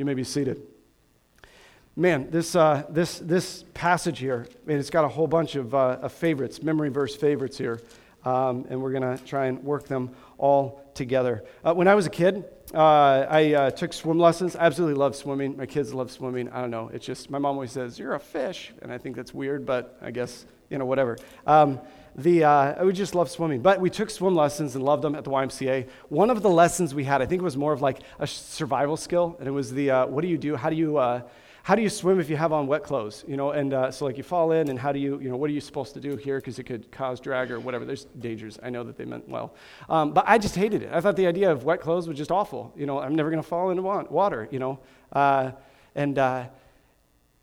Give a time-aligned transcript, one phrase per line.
[0.00, 0.62] You may be seated.
[1.94, 5.98] Man, this, uh, this, this passage here, man, it's got a whole bunch of, uh,
[6.00, 7.82] of favorites, memory verse favorites here,
[8.24, 11.44] um, and we're going to try and work them all together.
[11.62, 14.56] Uh, when I was a kid, uh, I uh, took swim lessons.
[14.56, 15.54] I absolutely love swimming.
[15.58, 16.48] My kids love swimming.
[16.48, 16.88] I don't know.
[16.94, 18.72] It's just, my mom always says, You're a fish.
[18.80, 21.18] And I think that's weird, but I guess, you know, whatever.
[21.46, 21.78] Um,
[22.16, 23.62] the, uh, we just love swimming.
[23.62, 25.88] But we took swim lessons and loved them at the YMCA.
[26.08, 28.96] One of the lessons we had, I think it was more of like a survival
[28.96, 30.56] skill, and it was the uh, what do you do?
[30.56, 31.22] How do you, uh,
[31.62, 33.24] how do you swim if you have on wet clothes?
[33.28, 35.36] You know, and uh, so like you fall in, and how do you, you know,
[35.36, 36.38] what are you supposed to do here?
[36.38, 37.84] Because it could cause drag or whatever.
[37.84, 38.58] There's dangers.
[38.62, 39.54] I know that they meant well.
[39.88, 40.90] Um, but I just hated it.
[40.92, 42.72] I thought the idea of wet clothes was just awful.
[42.76, 44.78] You know, I'm never going to fall into water, you know.
[45.12, 45.52] Uh,
[45.94, 46.46] and uh,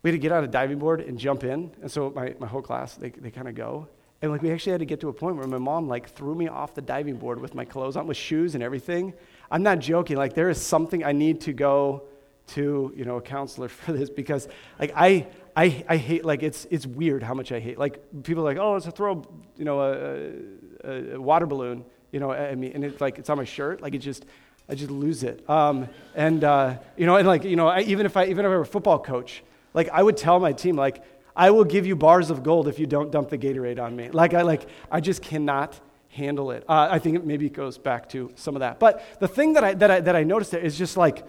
[0.02, 1.70] we had to get on a diving board and jump in.
[1.82, 3.88] And so my, my whole class, they, they kind of go.
[4.20, 6.34] And like we actually had to get to a point where my mom like threw
[6.34, 9.14] me off the diving board with my clothes on, with shoes and everything.
[9.50, 10.16] I'm not joking.
[10.16, 12.02] Like there is something I need to go
[12.48, 16.66] to, you know, a counselor for this because like I I, I hate like it's
[16.70, 17.78] it's weird how much I hate.
[17.78, 19.24] Like people are like, oh, it's a throw
[19.56, 23.30] you know a, a, a water balloon, you know, I mean and it's like it's
[23.30, 23.80] on my shirt.
[23.80, 24.24] Like it just
[24.68, 25.48] I just lose it.
[25.48, 28.50] Um, and uh, you know, and like you know, I, even if I even if
[28.50, 29.44] I were a football coach,
[29.74, 31.04] like I would tell my team like
[31.38, 34.10] I will give you bars of gold if you don't dump the Gatorade on me.
[34.10, 36.64] Like, I, like, I just cannot handle it.
[36.68, 38.80] Uh, I think it maybe goes back to some of that.
[38.80, 41.24] But the thing that I, that, I, that I noticed there is just like,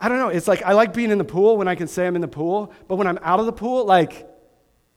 [0.00, 2.06] I don't know, it's like I like being in the pool when I can say
[2.06, 4.26] I'm in the pool, but when I'm out of the pool, like,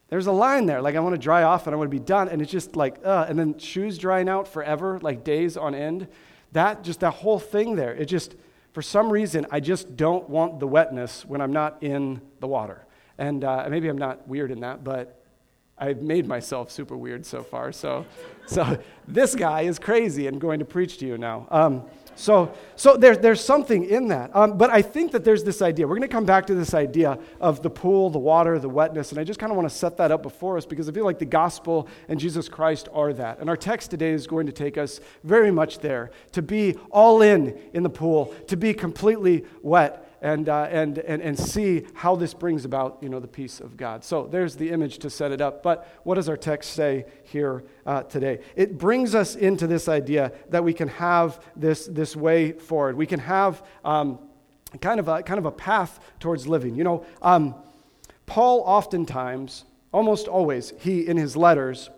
[0.08, 0.80] there's a line there.
[0.80, 2.30] Like, I want to dry off and I want to be done.
[2.30, 6.08] And it's just like, uh, and then shoes drying out forever, like days on end.
[6.52, 8.36] That, just that whole thing there, it just,
[8.72, 12.86] for some reason, I just don't want the wetness when I'm not in the water.
[13.20, 15.22] And uh, maybe I'm not weird in that, but
[15.76, 17.70] I've made myself super weird so far.
[17.70, 18.06] So,
[18.46, 21.46] so this guy is crazy and going to preach to you now.
[21.50, 21.84] Um,
[22.16, 24.34] so, so there, there's something in that.
[24.34, 25.86] Um, but I think that there's this idea.
[25.86, 29.10] We're going to come back to this idea of the pool, the water, the wetness.
[29.10, 31.04] And I just kind of want to set that up before us because I feel
[31.04, 33.38] like the gospel and Jesus Christ are that.
[33.38, 37.20] And our text today is going to take us very much there to be all
[37.20, 42.16] in in the pool, to be completely wet and, uh, and, and, and see how
[42.16, 44.04] this brings about you know, the peace of God.
[44.04, 45.62] So there's the image to set it up.
[45.62, 48.40] But what does our text say here uh, today?
[48.56, 52.96] It brings us into this idea that we can have this, this way forward.
[52.96, 54.18] We can have um,
[54.80, 56.74] kind, of a, kind of a path towards living.
[56.74, 57.54] You know, um,
[58.26, 61.90] Paul oftentimes, almost always, he in his letters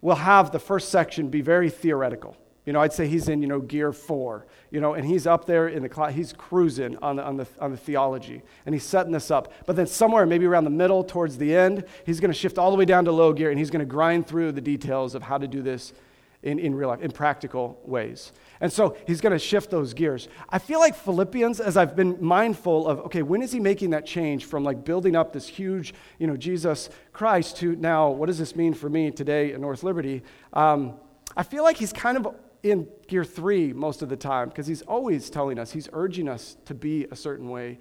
[0.00, 2.36] will have the first section be very theoretical.
[2.68, 5.46] You know, I'd say he's in, you know, gear four, you know, and he's up
[5.46, 9.10] there in the he's cruising on the, on, the, on the theology, and he's setting
[9.10, 9.54] this up.
[9.64, 12.70] But then somewhere, maybe around the middle, towards the end, he's going to shift all
[12.70, 15.22] the way down to low gear, and he's going to grind through the details of
[15.22, 15.94] how to do this
[16.42, 18.32] in, in real life, in practical ways.
[18.60, 20.28] And so he's going to shift those gears.
[20.50, 24.04] I feel like Philippians, as I've been mindful of, okay, when is he making that
[24.04, 28.36] change from like building up this huge, you know, Jesus Christ to now, what does
[28.36, 30.22] this mean for me today in North Liberty?
[30.52, 30.96] Um,
[31.34, 34.82] I feel like he's kind of in gear three most of the time because he's
[34.82, 37.78] always telling us, he's urging us to be a certain way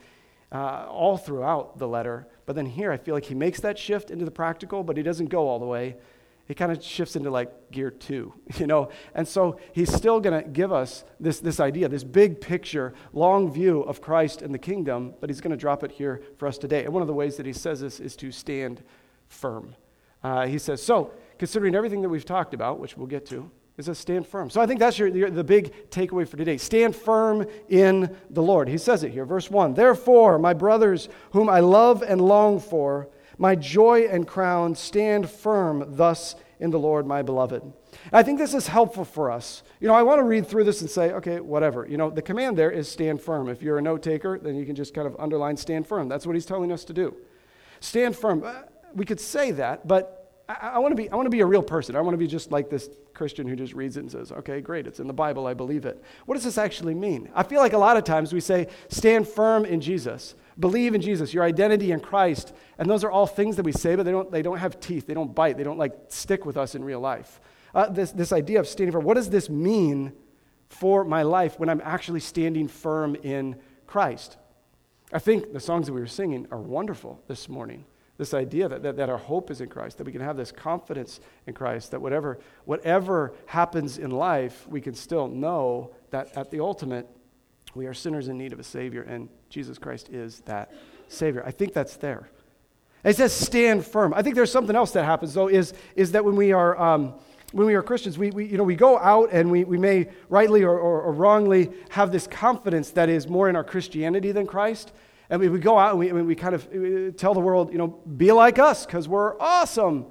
[0.51, 2.27] uh, all throughout the letter.
[2.45, 5.03] But then here, I feel like he makes that shift into the practical, but he
[5.03, 5.97] doesn't go all the way.
[6.47, 8.89] He kind of shifts into like gear two, you know?
[9.13, 13.51] And so he's still going to give us this, this idea, this big picture, long
[13.51, 16.57] view of Christ and the kingdom, but he's going to drop it here for us
[16.57, 16.85] today.
[16.85, 18.83] And one of the ways that he says this is to stand
[19.27, 19.75] firm.
[20.23, 23.85] Uh, he says, So, considering everything that we've talked about, which we'll get to, is
[23.85, 24.49] to stand firm.
[24.49, 26.57] So I think that's your, your, the big takeaway for today.
[26.57, 28.67] Stand firm in the Lord.
[28.67, 29.75] He says it here, verse 1.
[29.75, 35.95] Therefore, my brothers, whom I love and long for, my joy and crown, stand firm
[35.95, 37.61] thus in the Lord, my beloved.
[38.11, 39.61] I think this is helpful for us.
[39.79, 41.85] You know, I want to read through this and say, okay, whatever.
[41.87, 43.47] You know, the command there is stand firm.
[43.47, 46.09] If you're a note taker, then you can just kind of underline stand firm.
[46.09, 47.15] That's what he's telling us to do.
[47.79, 48.43] Stand firm.
[48.43, 48.63] Uh,
[48.95, 50.16] we could say that, but
[50.49, 51.95] I, I want to be I want to be a real person.
[51.95, 54.61] I want to be just like this Christian who just reads it and says, "Okay,
[54.61, 55.47] great, it's in the Bible.
[55.47, 57.29] I believe it." What does this actually mean?
[57.33, 61.01] I feel like a lot of times we say, "Stand firm in Jesus." Believe in
[61.01, 62.51] Jesus, your identity in Christ.
[62.79, 65.05] And those are all things that we say, but they don't, they don't have teeth.
[65.05, 65.55] They don't bite.
[65.55, 67.39] They don't like stick with us in real life.
[67.75, 70.13] Uh, this, this idea of standing firm, what does this mean
[70.69, 73.55] for my life when I'm actually standing firm in
[73.85, 74.37] Christ?
[75.13, 77.85] I think the songs that we were singing are wonderful this morning
[78.17, 80.51] this idea that, that, that, our hope is in Christ, that we can have this
[80.51, 86.49] confidence in Christ, that whatever, whatever happens in life, we can still know that at
[86.49, 87.07] the ultimate,
[87.75, 90.73] we are sinners in need of a Savior, and Jesus Christ is that
[91.07, 91.43] Savior.
[91.45, 92.29] I think that's there.
[93.03, 94.13] it says stand firm.
[94.15, 96.79] I think there's something else that happens, though, is, is that when we are.
[96.79, 97.13] Um,
[97.53, 100.09] when we are Christians, we, we, you know, we go out and we, we may
[100.27, 104.45] rightly or, or, or wrongly have this confidence that is more in our Christianity than
[104.45, 104.91] Christ.
[105.29, 107.77] And we, we go out and we, we kind of we tell the world, you
[107.77, 110.05] know, be like us because we're awesome.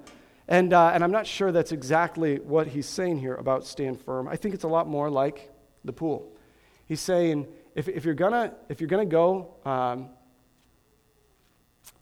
[0.48, 4.28] And, uh, and I'm not sure that's exactly what he's saying here about stand firm.
[4.28, 5.50] I think it's a lot more like
[5.84, 6.32] the pool.
[6.86, 10.10] He's saying, if, if you're going if you're gonna go um,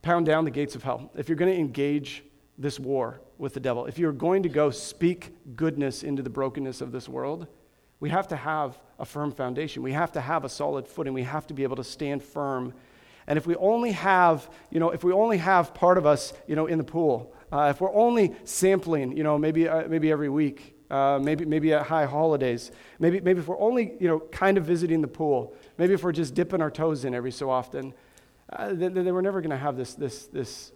[0.03, 2.25] pound down the gates of hell, if you're going to engage
[2.59, 6.81] this war with the devil, if you're going to go speak goodness into the brokenness
[6.81, 7.47] of this world,
[8.01, 9.83] we have to have a firm foundation.
[9.83, 11.15] We have to have a solid footing.
[11.15, 12.75] We have to be able to stand firm.
[13.26, 16.56] And if we only have, you know, if we only have part of us, you
[16.56, 20.29] know, in the pool, uh, if we're only sampling, you know, maybe, uh, maybe every
[20.29, 24.59] week, uh, maybe, maybe at high holidays, maybe, maybe if we're only, you know, kind
[24.59, 27.94] of visiting the pool, maybe if we're just dipping our toes in every so often,
[28.53, 30.73] uh, then, then we're never going to have this, this, this,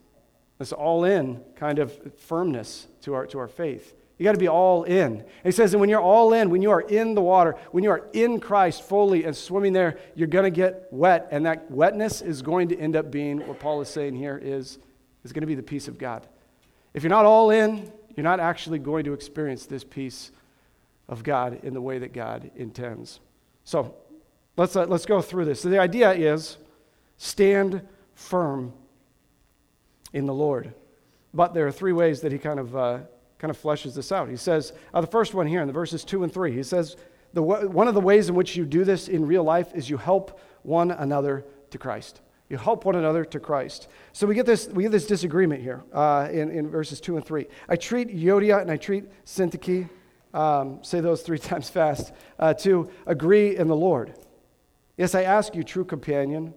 [0.58, 3.94] this all in kind of firmness to our, to our faith.
[4.18, 5.20] You got to be all in.
[5.20, 7.84] And he says, and when you're all in, when you are in the water, when
[7.84, 11.28] you are in Christ fully and swimming there, you're going to get wet.
[11.30, 14.78] And that wetness is going to end up being what Paul is saying here is,
[15.22, 16.26] is going to be the peace of God.
[16.94, 20.32] If you're not all in, you're not actually going to experience this peace
[21.08, 23.20] of God in the way that God intends.
[23.62, 23.94] So
[24.56, 25.60] let's, uh, let's go through this.
[25.60, 26.58] So the idea is
[27.18, 28.72] stand firm
[30.12, 30.74] in the Lord.
[31.32, 32.98] But there are three ways that he kind of, uh,
[33.38, 34.28] kind of fleshes this out.
[34.28, 36.96] He says, uh, the first one here in the verses two and three, he says,
[37.32, 39.96] the, one of the ways in which you do this in real life is you
[39.96, 42.20] help one another to Christ.
[42.48, 43.88] You help one another to Christ.
[44.12, 47.24] So we get this, we get this disagreement here uh, in, in verses 2 and
[47.24, 47.46] 3.
[47.68, 49.88] I treat Euodia and I treat Syntyche,
[50.32, 54.14] um, say those three times fast, uh, to agree in the Lord.
[54.96, 56.54] Yes, I ask you, true companion,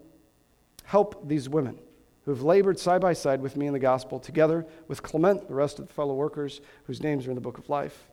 [0.85, 1.77] help these women
[2.25, 5.53] who have labored side by side with me in the gospel, together with Clement, the
[5.55, 8.07] rest of the fellow workers whose names are in the book of life.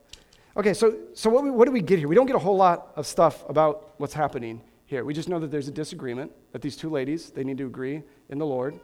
[0.57, 2.09] Okay, so, so what, we, what do we get here?
[2.09, 5.05] We don't get a whole lot of stuff about what's happening here.
[5.05, 8.03] We just know that there's a disagreement, that these two ladies, they need to agree
[8.31, 8.81] in the Lord.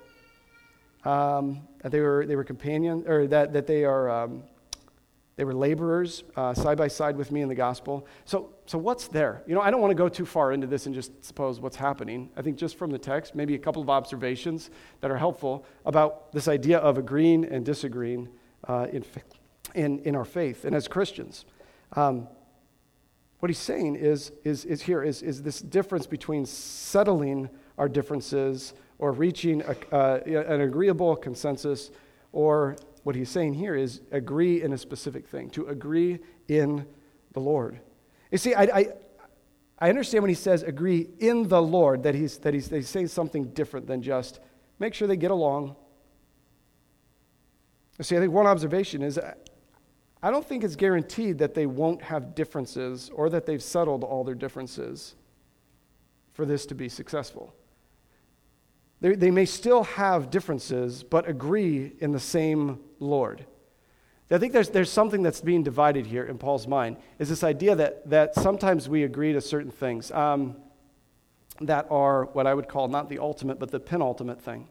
[1.05, 4.43] Um, that they were, they were companions, or that, that they are, um,
[5.37, 8.07] they were laborers uh, side by side with me in the gospel.
[8.25, 9.43] So, so what's there?
[9.47, 11.77] You know, I don't want to go too far into this and just suppose what's
[11.77, 12.31] happening.
[12.37, 14.71] I think just from the text, maybe a couple of observations
[15.01, 18.29] that are helpful about this idea of agreeing and disagreeing
[18.69, 19.05] uh, in,
[19.75, 21.47] in, in our faith and as Christians.
[21.95, 22.29] Um,
[23.41, 28.73] what he's saying is, is, is here is, is this difference between settling our differences
[28.99, 31.91] or reaching a, uh, an agreeable consensus,
[32.33, 36.19] or what he's saying here is agree in a specific thing, to agree
[36.49, 36.87] in
[37.33, 37.81] the Lord.
[38.33, 38.87] You see, I, I,
[39.79, 42.89] I understand when he says agree in the Lord, that he's, that he's, that he's
[42.89, 44.41] saying something different than just
[44.79, 45.77] make sure they get along.
[48.01, 49.21] See, I think one observation is
[50.23, 54.25] I don't think it's guaranteed that they won't have differences or that they've settled all
[54.25, 55.15] their differences
[56.33, 57.55] for this to be successful.
[59.05, 63.45] They, they may still have differences, but agree in the same Lord.
[64.31, 67.77] I think there's, there's something that's being divided here in Paul's mind, is this idea
[67.77, 70.57] that, that sometimes we agree to certain things um,
[71.61, 74.69] that are what I would call not the ultimate, but the penultimate thing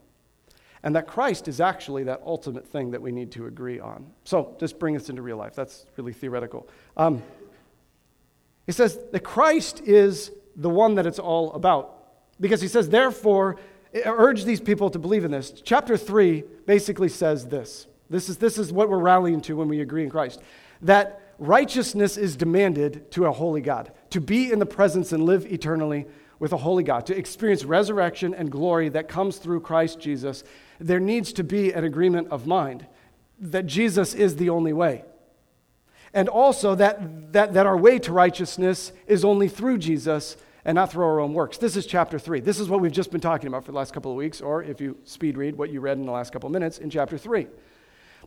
[0.82, 4.12] and that Christ is actually that ultimate thing that we need to agree on.
[4.24, 5.54] So, just bring this into real life.
[5.54, 6.68] That's really theoretical.
[6.98, 7.22] Um,
[8.66, 12.00] he says that Christ is the one that it's all about.
[12.42, 13.58] Because he says, therefore,
[14.06, 15.52] urge these people to believe in this.
[15.64, 17.88] Chapter 3 basically says this.
[18.10, 20.42] This is, this is what we're rallying to when we agree in Christ.
[20.82, 23.92] That righteousness is demanded to a holy God.
[24.12, 26.06] To be in the presence and live eternally
[26.40, 27.06] with a holy God.
[27.08, 30.44] To experience resurrection and glory that comes through Christ Jesus
[30.84, 32.86] there needs to be an agreement of mind
[33.40, 35.04] that Jesus is the only way.
[36.14, 40.92] And also that, that, that our way to righteousness is only through Jesus and not
[40.92, 41.58] through our own works.
[41.58, 42.40] This is chapter 3.
[42.40, 44.64] This is what we've just been talking about for the last couple of weeks, or
[44.64, 47.18] if you speed read what you read in the last couple of minutes in chapter
[47.18, 47.48] 3.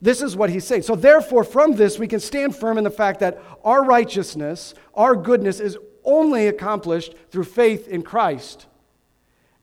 [0.02, 0.82] This is what he's saying.
[0.82, 5.16] So, therefore, from this, we can stand firm in the fact that our righteousness, our
[5.16, 8.66] goodness, is only accomplished through faith in Christ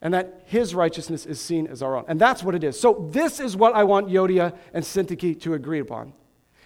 [0.01, 2.03] and that his righteousness is seen as our own.
[2.08, 2.80] And that's what it is.
[2.80, 6.13] So, this is what I want Euodia and Syntyche to agree upon.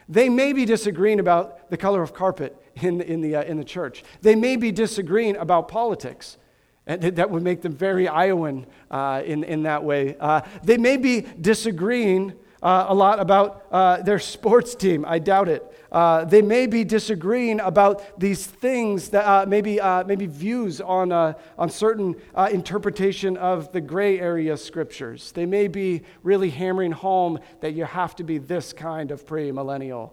[0.09, 3.63] They may be disagreeing about the color of carpet in, in, the, uh, in the
[3.63, 6.37] church, they may be disagreeing about politics.
[6.85, 10.15] And that would make them very Iowan uh, in, in that way.
[10.17, 12.33] Uh, they may be disagreeing
[12.63, 15.03] uh, a lot about uh, their sports team.
[15.05, 15.65] I doubt it.
[15.97, 21.11] Uh, they may be disagreeing about these things that uh, maybe, uh, maybe views on,
[21.11, 25.31] uh, on certain uh, interpretation of the gray area scriptures.
[25.31, 30.11] They may be really hammering home that you have to be this kind of premillennial.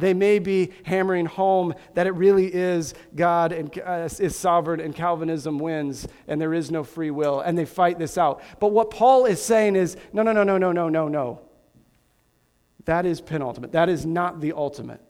[0.00, 3.70] they may be hammering home that it really is God and,
[4.18, 8.18] is sovereign and Calvinism wins and there is no free will, and they fight this
[8.18, 8.42] out.
[8.58, 11.42] But what Paul is saying is no, no, no, no, no, no, no, no.
[12.86, 13.70] That is penultimate.
[13.70, 15.00] That is not the ultimate.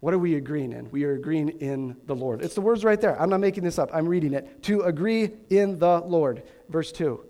[0.00, 0.90] What are we agreeing in?
[0.90, 2.42] We are agreeing in the Lord.
[2.42, 3.20] It's the words right there.
[3.20, 3.90] I'm not making this up.
[3.92, 4.62] I'm reading it.
[4.64, 6.44] To agree in the Lord.
[6.68, 7.24] Verse 2.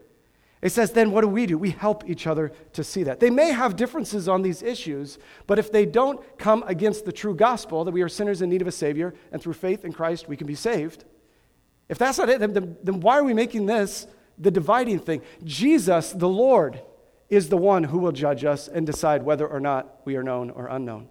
[0.60, 1.56] It says, then what do we do?
[1.56, 3.20] We help each other to see that.
[3.20, 7.34] They may have differences on these issues, but if they don't come against the true
[7.34, 10.28] gospel that we are sinners in need of a Savior, and through faith in Christ
[10.28, 11.04] we can be saved,
[11.88, 15.22] if that's not it, then, then why are we making this the dividing thing?
[15.44, 16.82] Jesus, the Lord,
[17.30, 20.50] is the one who will judge us and decide whether or not we are known
[20.50, 21.08] or unknown.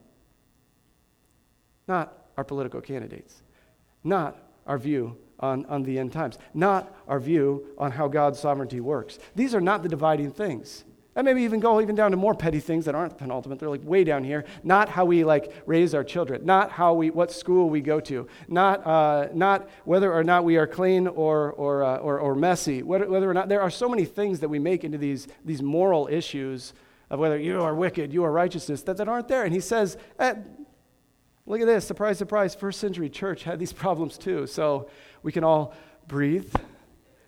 [1.87, 3.41] Not our political candidates,
[4.03, 8.79] not our view on, on the end times, not our view on how God's sovereignty
[8.79, 9.19] works.
[9.35, 10.83] These are not the dividing things.
[11.17, 13.57] And maybe even go even down to more petty things that aren't penultimate.
[13.57, 14.45] They're like way down here.
[14.63, 16.45] Not how we like raise our children.
[16.45, 18.27] Not how we what school we go to.
[18.47, 22.83] Not uh, not whether or not we are clean or or uh, or, or, messy.
[22.83, 25.63] Whether, whether or not there are so many things that we make into these these
[25.63, 26.73] moral issues
[27.09, 29.43] of whether you are wicked, you are righteousness that, that aren't there.
[29.43, 30.35] And he says, eh,
[31.47, 31.87] look at this.
[31.87, 32.53] Surprise, surprise.
[32.53, 34.45] First century church had these problems too.
[34.45, 34.89] So
[35.23, 35.73] we can all
[36.07, 36.53] breathe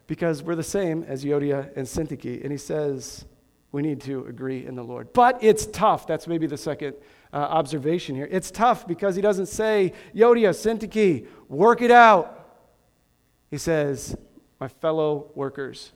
[0.08, 2.44] because we're the same as Euodia and Syntyche.
[2.44, 3.26] And he says
[3.72, 5.14] we need to agree in the Lord.
[5.14, 6.08] But it's tough.
[6.08, 6.96] That's maybe the second
[7.32, 8.28] uh, observation here.
[8.30, 12.36] It's tough because he doesn't say, Euodia, Syntyche, work it out.
[13.52, 14.16] He says,
[14.60, 15.92] my fellow workers,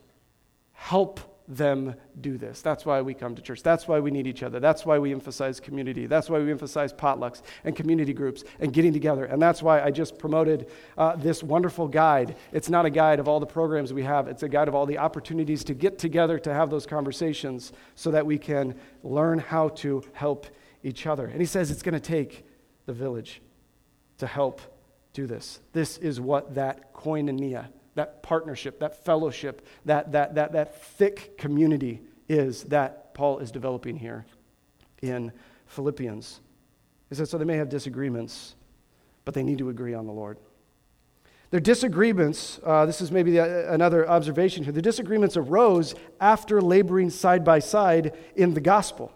[0.73, 2.61] help them do this.
[2.61, 3.63] That's why we come to church.
[3.63, 4.59] That's why we need each other.
[4.59, 6.05] That's why we emphasize community.
[6.05, 9.25] That's why we emphasize potlucks and community groups and getting together.
[9.25, 12.35] And that's why I just promoted uh, this wonderful guide.
[12.53, 14.85] It's not a guide of all the programs we have, it's a guide of all
[14.85, 19.69] the opportunities to get together to have those conversations so that we can learn how
[19.69, 20.47] to help
[20.83, 21.25] each other.
[21.25, 22.45] And he says it's going to take
[22.85, 23.41] the village
[24.19, 24.61] to help
[25.13, 25.59] do this.
[25.73, 32.01] This is what that koinonia that partnership, that fellowship, that, that, that, that thick community
[32.27, 34.25] is that Paul is developing here
[35.01, 35.31] in
[35.67, 36.39] Philippians.
[37.09, 38.55] He said, so they may have disagreements,
[39.25, 40.37] but they need to agree on the Lord.
[41.51, 47.11] Their disagreements, uh, this is maybe the, another observation here, the disagreements arose after laboring
[47.11, 49.13] side by side in the gospel.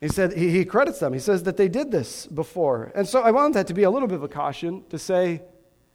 [0.00, 1.12] He said, he, he credits them.
[1.12, 2.92] He says that they did this before.
[2.94, 5.42] And so I want that to be a little bit of a caution to say,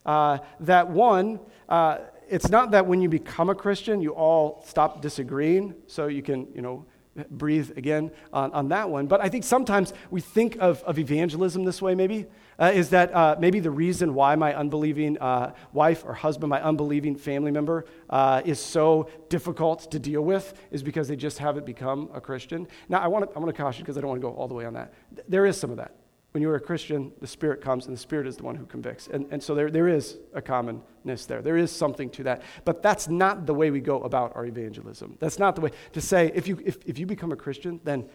[0.05, 5.01] uh, that one, uh, it's not that when you become a Christian, you all stop
[5.01, 6.85] disagreeing, so you can, you know,
[7.29, 9.07] breathe again on, on that one.
[9.07, 12.25] But I think sometimes we think of, of evangelism this way, maybe,
[12.59, 16.61] uh, is that uh, maybe the reason why my unbelieving uh, wife or husband, my
[16.61, 21.65] unbelieving family member, uh, is so difficult to deal with is because they just haven't
[21.65, 22.67] become a Christian.
[22.89, 24.53] Now, I want to I wanna caution because I don't want to go all the
[24.53, 24.93] way on that.
[25.27, 25.95] There is some of that
[26.35, 28.65] when you are a Christian, the Spirit comes and the Spirit is the one who
[28.65, 29.07] convicts.
[29.07, 31.41] And, and so there, there is a commonness there.
[31.41, 32.41] There is something to that.
[32.65, 35.15] But that's not the way we go about our evangelism.
[35.21, 38.09] That's not the way to say, if you, if, if you become a Christian, then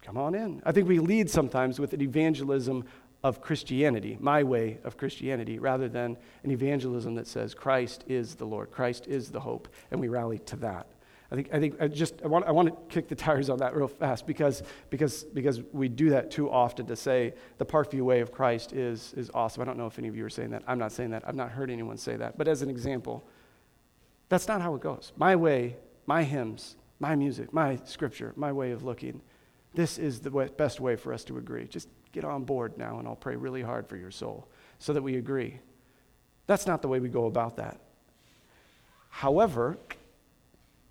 [0.00, 0.62] come on in.
[0.64, 2.86] I think we lead sometimes with an evangelism
[3.22, 8.46] of Christianity, my way of Christianity, rather than an evangelism that says Christ is the
[8.46, 10.86] Lord, Christ is the hope, and we rally to that.
[11.34, 13.58] I think, I think I just I want, I want to kick the tires on
[13.58, 18.02] that real fast because, because, because we do that too often to say the Parkview
[18.02, 19.60] way of Christ is, is awesome.
[19.60, 20.62] I don't know if any of you are saying that.
[20.68, 21.26] I'm not saying that.
[21.26, 22.38] I've not heard anyone say that.
[22.38, 23.24] But as an example,
[24.28, 25.12] that's not how it goes.
[25.16, 25.76] My way,
[26.06, 29.20] my hymns, my music, my scripture, my way of looking,
[29.74, 31.66] this is the way, best way for us to agree.
[31.66, 34.46] Just get on board now, and I'll pray really hard for your soul
[34.78, 35.58] so that we agree.
[36.46, 37.80] That's not the way we go about that.
[39.08, 39.78] However,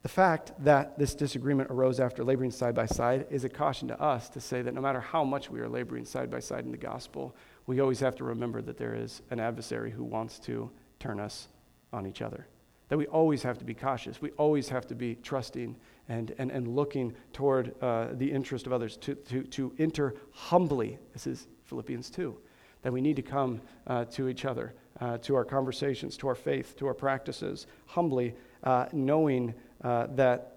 [0.03, 3.99] the fact that this disagreement arose after laboring side by side is a caution to
[4.01, 6.71] us to say that no matter how much we are laboring side by side in
[6.71, 7.33] the gospel,
[7.67, 10.69] we always have to remember that there is an adversary who wants to
[10.99, 11.47] turn us
[11.93, 12.45] on each other.
[12.89, 14.21] That we always have to be cautious.
[14.21, 15.77] We always have to be trusting
[16.09, 20.99] and, and, and looking toward uh, the interest of others, to, to, to enter humbly.
[21.13, 22.37] This is Philippians 2.
[22.81, 26.35] That we need to come uh, to each other, uh, to our conversations, to our
[26.35, 29.53] faith, to our practices, humbly, uh, knowing
[29.83, 30.53] uh, that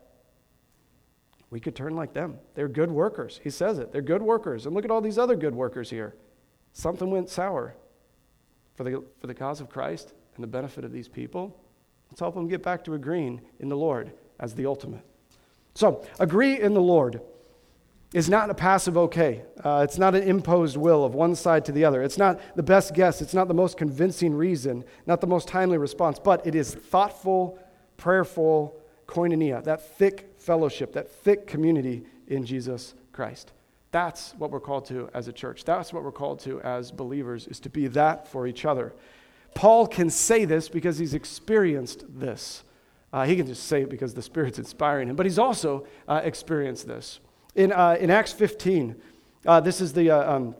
[1.50, 2.38] we could turn like them.
[2.54, 3.40] They're good workers.
[3.42, 3.92] He says it.
[3.92, 4.66] They're good workers.
[4.66, 6.14] And look at all these other good workers here.
[6.73, 7.75] Something went sour
[8.75, 11.59] for the, for the cause of Christ and the benefit of these people.
[12.11, 15.04] Let's help them get back to agreeing in the Lord as the ultimate.
[15.75, 17.21] So, agree in the Lord
[18.14, 19.42] is not a passive okay.
[19.62, 22.02] Uh, it's not an imposed will of one side to the other.
[22.02, 23.21] It's not the best guess.
[23.21, 27.59] It's not the most convincing reason, not the most timely response, but it is thoughtful,
[27.97, 33.52] prayerful koinonia, that thick fellowship, that thick community in Jesus Christ.
[33.92, 35.64] That's what we're called to as a church.
[35.64, 38.92] That's what we're called to as believers, is to be that for each other.
[39.54, 42.62] Paul can say this because he's experienced this.
[43.12, 46.20] Uh, he can just say it because the Spirit's inspiring him, but he's also uh,
[46.22, 47.20] experienced this.
[47.54, 48.96] In, uh, in Acts 15,
[49.46, 50.54] uh, this is, the, uh, um,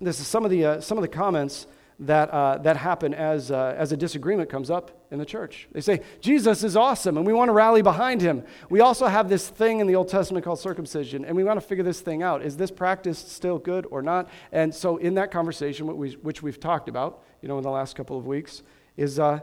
[0.00, 1.66] this is some, of the, uh, some of the comments
[1.98, 5.66] that, uh, that happen as, uh, as a disagreement comes up in the church.
[5.72, 8.44] They say, Jesus is awesome, and we want to rally behind him.
[8.68, 11.66] We also have this thing in the Old Testament called circumcision, and we want to
[11.66, 12.42] figure this thing out.
[12.42, 14.28] Is this practice still good or not?
[14.52, 18.18] And so, in that conversation, which we've talked about, you know, in the last couple
[18.18, 18.62] of weeks,
[18.98, 19.40] is uh,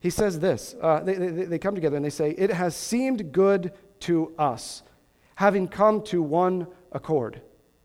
[0.00, 0.74] he says this.
[0.80, 4.82] Uh, they, they, they come together and they say, It has seemed good to us,
[5.34, 7.42] having come to one accord.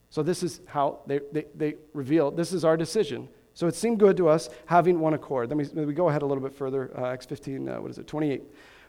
[0.10, 4.00] So, this is how they, they, they reveal this is our decision so it seemed
[4.00, 5.50] good to us having one accord.
[5.50, 7.98] Then we, we go ahead a little bit further, uh, Acts 15, uh, what is
[7.98, 8.44] it, 28.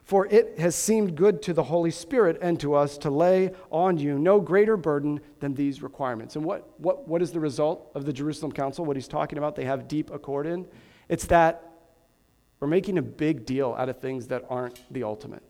[0.05, 3.99] For it has seemed good to the Holy Spirit and to us to lay on
[3.99, 6.35] you no greater burden than these requirements.
[6.35, 8.85] And what, what, what is the result of the Jerusalem Council?
[8.85, 10.67] What he's talking about, they have deep accord in?
[11.09, 11.71] It's that
[12.59, 15.43] we're making a big deal out of things that aren't the ultimate.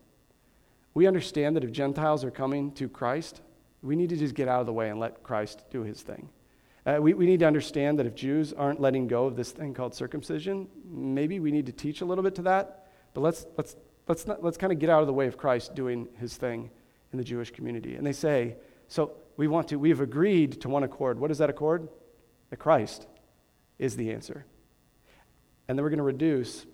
[0.95, 3.41] We understand that if Gentiles are coming to Christ,
[3.83, 6.29] we need to just get out of the way and let Christ do his thing.
[6.85, 9.73] Uh, we, we need to understand that if Jews aren't letting go of this thing
[9.73, 12.89] called circumcision, maybe we need to teach a little bit to that.
[13.15, 13.77] But let's, let's,
[14.09, 16.71] let's, not, let's kind of get out of the way of Christ doing his thing
[17.13, 17.95] in the Jewish community.
[17.95, 18.57] And they say,
[18.89, 21.21] so we want to, we've agreed to one accord.
[21.21, 21.89] What is that accord?
[22.51, 23.07] That Christ
[23.79, 24.45] is the answer.
[25.69, 26.67] And then we're going to reduce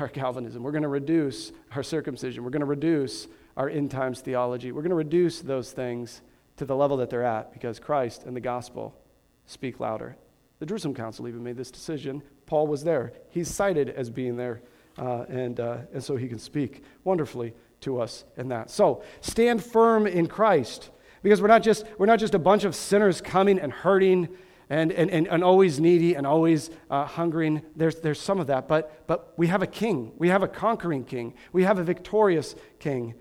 [0.00, 0.64] our Calvinism.
[0.64, 2.42] We're going to reduce our circumcision.
[2.42, 4.72] We're going to reduce our end times theology.
[4.72, 6.20] We're going to reduce those things
[6.56, 8.98] to the level that they're at because Christ and the gospel
[9.46, 10.16] speak louder.
[10.58, 12.22] The Jerusalem Council even made this decision.
[12.46, 13.12] Paul was there.
[13.30, 14.62] He's cited as being there,
[14.98, 18.70] uh, and, uh, and so he can speak wonderfully to us in that.
[18.70, 20.90] So stand firm in Christ
[21.22, 24.28] because we're not just, we're not just a bunch of sinners coming and hurting
[24.68, 27.62] and, and, and, and always needy and always uh, hungering.
[27.76, 30.12] There's, there's some of that, but, but we have a king.
[30.16, 31.34] We have a conquering king.
[31.52, 33.14] We have a victorious king.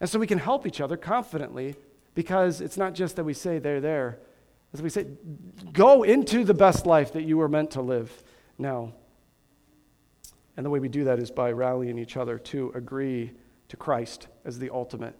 [0.00, 1.76] And so we can help each other confidently
[2.14, 4.18] because it's not just that we say they're there,
[4.72, 5.06] as we say,
[5.72, 8.22] go into the best life that you were meant to live
[8.58, 8.92] now.
[10.56, 13.32] And the way we do that is by rallying each other to agree
[13.68, 15.16] to Christ as the ultimate,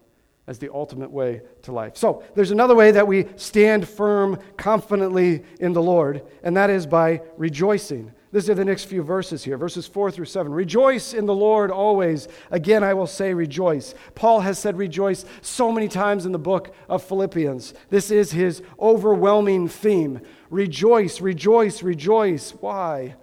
[0.47, 1.97] as the ultimate way to life.
[1.97, 6.85] So there's another way that we stand firm confidently in the Lord, and that is
[6.85, 8.13] by rejoicing.
[8.31, 10.53] These are the next few verses here, verses 4 through 7.
[10.53, 12.29] Rejoice in the Lord always.
[12.49, 13.93] Again, I will say rejoice.
[14.15, 17.73] Paul has said rejoice so many times in the book of Philippians.
[17.89, 20.21] This is his overwhelming theme.
[20.49, 22.51] Rejoice, rejoice, rejoice.
[22.51, 23.15] Why?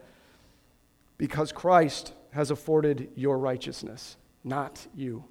[1.16, 5.24] Because Christ has afforded your righteousness, not you.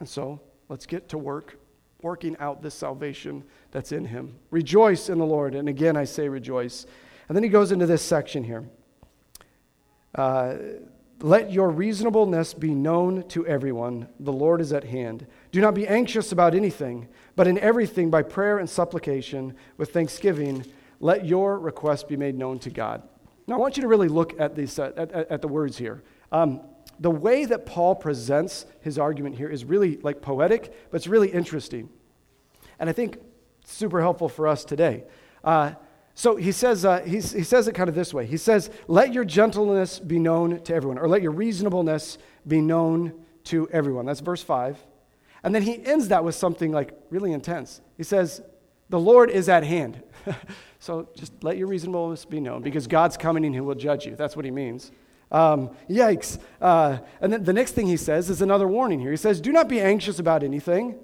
[0.00, 1.58] And so, let's get to work
[2.00, 4.38] working out this salvation that's in him.
[4.50, 5.54] Rejoice in the Lord.
[5.54, 6.86] And again, I say rejoice.
[7.28, 8.68] And then he goes into this section here.
[10.18, 10.56] Uh,
[11.20, 14.08] let your reasonableness be known to everyone.
[14.18, 15.26] The Lord is at hand.
[15.52, 20.64] Do not be anxious about anything, but in everything, by prayer and supplication, with thanksgiving,
[20.98, 23.02] let your request be made known to God.
[23.46, 26.02] Now, I want you to really look at, these, uh, at, at, the words here.
[26.32, 26.62] Um,
[26.98, 31.28] the way that Paul presents his argument here is really like poetic, but it's really
[31.28, 31.88] interesting.
[32.80, 33.18] And I think
[33.64, 35.04] super helpful for us today.
[35.44, 35.74] Uh,
[36.18, 38.26] so he says, uh, he says it kind of this way.
[38.26, 43.24] He says, Let your gentleness be known to everyone, or let your reasonableness be known
[43.44, 44.04] to everyone.
[44.04, 44.84] That's verse 5.
[45.44, 47.80] And then he ends that with something like really intense.
[47.96, 48.42] He says,
[48.88, 50.02] The Lord is at hand.
[50.80, 54.16] so just let your reasonableness be known because God's coming and he will judge you.
[54.16, 54.90] That's what he means.
[55.30, 56.40] Um, yikes.
[56.60, 59.12] Uh, and then the next thing he says is another warning here.
[59.12, 60.98] He says, Do not be anxious about anything.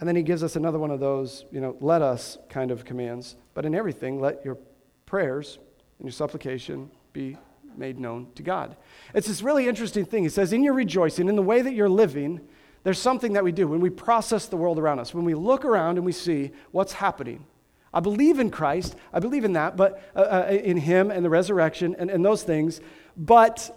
[0.00, 2.84] And then he gives us another one of those, you know, let us kind of
[2.84, 3.36] commands.
[3.54, 4.58] But in everything, let your
[5.06, 5.58] prayers
[5.98, 7.36] and your supplication be
[7.76, 8.76] made known to God.
[9.14, 10.24] It's this really interesting thing.
[10.24, 12.40] He says, in your rejoicing, in the way that you're living,
[12.82, 15.64] there's something that we do when we process the world around us, when we look
[15.64, 17.46] around and we see what's happening.
[17.92, 21.30] I believe in Christ, I believe in that, but uh, uh, in Him and the
[21.30, 22.80] resurrection and, and those things,
[23.16, 23.70] but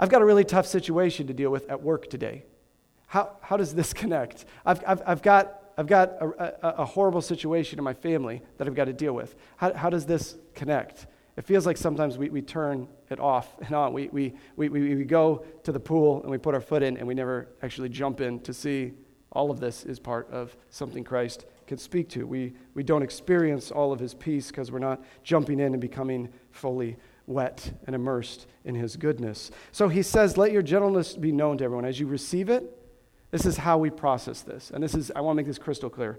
[0.00, 2.44] I've got a really tough situation to deal with at work today.
[3.06, 4.44] How, how does this connect?
[4.64, 8.66] I've, I've, I've got I've got a, a, a, horrible situation in my family that
[8.66, 9.36] I've got to deal with.
[9.56, 11.06] How, how does this connect?
[11.36, 13.92] It feels like sometimes we, we turn it off and on.
[13.92, 17.06] We, we, we, we go to the pool and we put our foot in and
[17.06, 18.94] we never actually jump in to see
[19.32, 22.26] all of this is part of something Christ can speak to.
[22.26, 26.30] We, we don't experience all of his peace because we're not jumping in and becoming
[26.52, 29.50] fully wet and immersed in his goodness.
[29.72, 31.84] So he says, Let your gentleness be known to everyone.
[31.84, 32.72] As you receive it,
[33.30, 34.70] this is how we process this.
[34.70, 36.18] And this is, I want to make this crystal clear.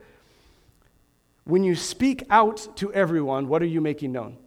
[1.46, 4.38] When you speak out to everyone, what are you making known?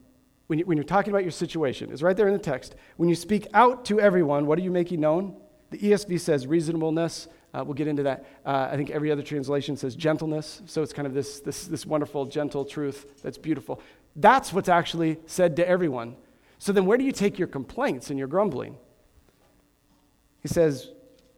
[0.48, 2.74] When, you, when you're talking about your situation, it's right there in the text.
[2.96, 5.36] When you speak out to everyone, what are you making known?
[5.70, 7.28] The ESV says reasonableness.
[7.54, 8.26] Uh, we'll get into that.
[8.44, 10.62] Uh, I think every other translation says gentleness.
[10.66, 13.80] So it's kind of this, this, this wonderful, gentle truth that's beautiful.
[14.16, 16.16] That's what's actually said to everyone.
[16.58, 18.76] So then, where do you take your complaints and your grumbling?
[20.42, 20.90] He says,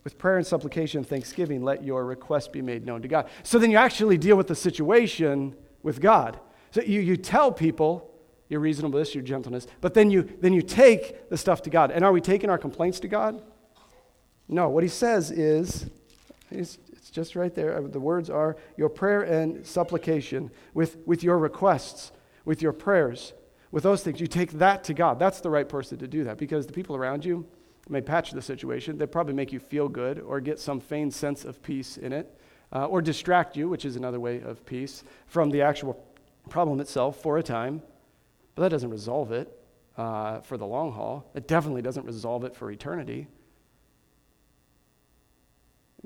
[0.04, 3.28] with prayer and supplication and thanksgiving, let your request be made known to God.
[3.42, 6.40] So then you actually deal with the situation with God.
[6.70, 8.10] So you, you tell people
[8.48, 11.90] your reasonableness, your gentleness, but then you, then you take the stuff to God.
[11.90, 13.42] And are we taking our complaints to God?
[14.48, 14.68] No.
[14.68, 15.88] What he says is,
[16.50, 17.80] it's, it's just right there.
[17.80, 22.12] The words are your prayer and supplication with, with your requests,
[22.44, 23.32] with your prayers
[23.72, 25.18] with those things, you take that to God.
[25.18, 27.46] That's the right person to do that because the people around you
[27.92, 28.98] may patch the situation.
[28.98, 32.38] They probably make you feel good or get some feigned sense of peace in it
[32.72, 36.04] uh, or distract you, which is another way of peace, from the actual
[36.48, 37.82] problem itself for a time.
[38.54, 39.56] But that doesn't resolve it
[39.96, 41.30] uh, for the long haul.
[41.34, 43.28] It definitely doesn't resolve it for eternity.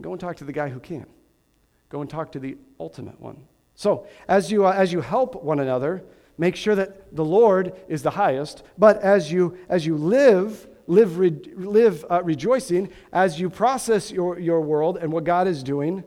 [0.01, 1.07] Go and talk to the guy who can.
[1.88, 3.44] Go and talk to the ultimate one.
[3.75, 6.03] So, as you, uh, as you help one another,
[6.38, 8.62] Make sure that the Lord is the highest.
[8.77, 14.38] But as you, as you live, live, re, live uh, rejoicing, as you process your,
[14.38, 16.05] your world and what God is doing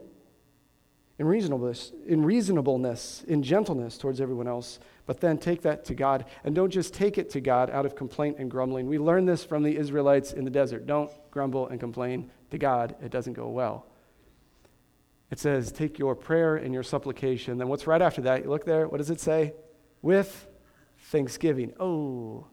[1.18, 6.24] in reasonableness, in reasonableness, in gentleness towards everyone else, but then take that to God.
[6.44, 8.86] And don't just take it to God out of complaint and grumbling.
[8.86, 10.86] We learned this from the Israelites in the desert.
[10.86, 13.86] Don't grumble and complain to God, it doesn't go well.
[15.30, 17.58] It says, take your prayer and your supplication.
[17.58, 18.42] Then what's right after that?
[18.42, 19.52] You look there, what does it say?
[20.02, 20.46] with
[20.98, 21.72] thanksgiving.
[21.78, 22.46] Oh,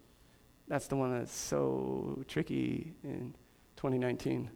[0.68, 3.34] that's the one that's so tricky in
[3.78, 4.50] 2019.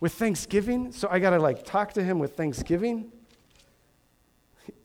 [0.00, 3.12] With thanksgiving, so I got to like talk to him with thanksgiving.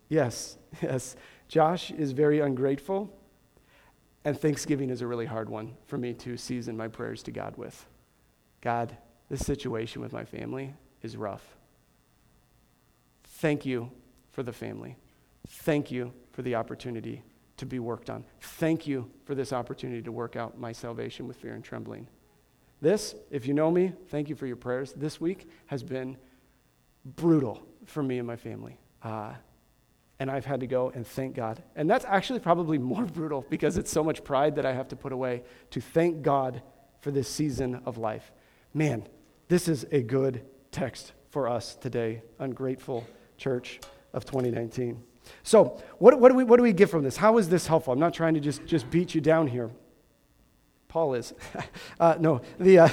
[0.09, 1.15] Yes, yes.
[1.47, 3.11] Josh is very ungrateful,
[4.25, 7.55] and thanksgiving is a really hard one for me to season my prayers to God
[7.55, 7.85] with.
[8.61, 8.95] God,
[9.29, 11.55] this situation with my family is rough.
[13.23, 13.91] Thank you
[14.31, 14.97] for the family.
[15.47, 17.23] Thank you for the opportunity
[17.57, 18.23] to be worked on.
[18.39, 22.07] Thank you for this opportunity to work out my salvation with fear and trembling.
[22.81, 24.93] This, if you know me, thank you for your prayers.
[24.93, 26.17] This week has been
[27.03, 28.77] brutal for me and my family.
[29.01, 29.33] Uh,
[30.19, 31.61] and I've had to go and thank God.
[31.75, 34.95] And that's actually probably more brutal because it's so much pride that I have to
[34.95, 36.61] put away to thank God
[36.99, 38.31] for this season of life.
[38.73, 39.07] Man,
[39.47, 43.79] this is a good text for us today, ungrateful church
[44.13, 45.03] of 2019.
[45.43, 47.17] So, what, what, do we, what do we get from this?
[47.17, 47.93] How is this helpful?
[47.93, 49.71] I'm not trying to just, just beat you down here.
[50.87, 51.33] Paul is.
[51.99, 52.89] uh, no, the, uh,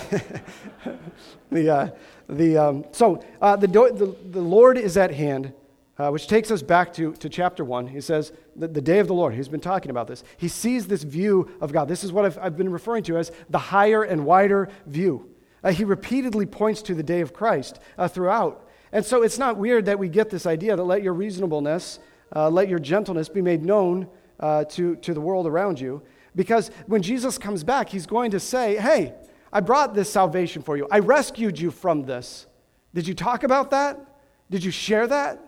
[1.50, 1.90] the, uh,
[2.28, 5.52] the, um, so uh, the, the, the Lord is at hand,
[5.98, 7.86] uh, which takes us back to, to chapter 1.
[7.86, 9.34] He says, the, the day of the Lord.
[9.34, 10.24] He's been talking about this.
[10.36, 11.88] He sees this view of God.
[11.88, 15.30] This is what I've, I've been referring to as the higher and wider view.
[15.62, 18.68] Uh, he repeatedly points to the day of Christ throughout.
[18.92, 21.98] And so it's not weird that we get this idea that let your reasonableness
[22.34, 24.08] uh, let your gentleness be made known
[24.40, 26.02] uh, to, to the world around you.
[26.36, 29.14] Because when Jesus comes back, he's going to say, Hey,
[29.52, 30.88] I brought this salvation for you.
[30.90, 32.46] I rescued you from this.
[32.92, 33.98] Did you talk about that?
[34.50, 35.40] Did you share that?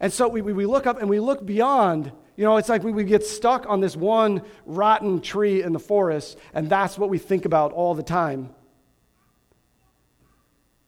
[0.00, 2.12] And so we, we look up and we look beyond.
[2.36, 5.78] You know, it's like we, we get stuck on this one rotten tree in the
[5.78, 8.50] forest, and that's what we think about all the time.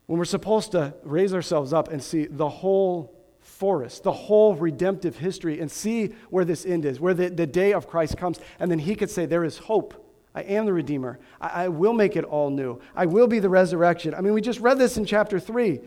[0.06, 3.15] When we're supposed to raise ourselves up and see the whole
[3.58, 7.72] forest, the whole redemptive history, and see where this end is, where the, the day
[7.72, 8.38] of Christ comes.
[8.58, 10.02] And then he could say, There is hope.
[10.34, 11.18] I am the Redeemer.
[11.40, 12.80] I, I will make it all new.
[12.94, 14.14] I will be the resurrection.
[14.14, 15.80] I mean, we just read this in chapter 3.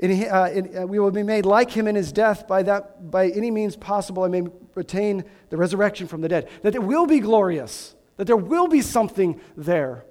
[0.00, 3.10] In, uh, in, uh, we will be made like him in his death by, that,
[3.10, 4.24] by any means possible.
[4.24, 4.42] I may
[4.74, 6.48] retain the resurrection from the dead.
[6.62, 10.04] That it will be glorious, that there will be something there.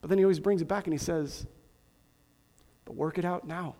[0.00, 1.46] But then he always brings it back and he says,
[2.84, 3.76] But work it out now.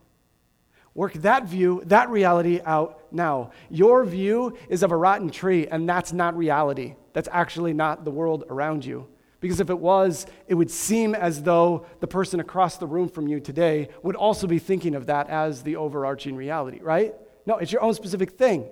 [0.98, 3.52] Work that view, that reality out now.
[3.70, 6.96] Your view is of a rotten tree, and that's not reality.
[7.12, 9.06] That's actually not the world around you.
[9.38, 13.28] Because if it was, it would seem as though the person across the room from
[13.28, 17.14] you today would also be thinking of that as the overarching reality, right?
[17.46, 18.68] No, it's your own specific thing.